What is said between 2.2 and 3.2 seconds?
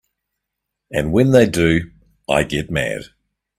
I get mad.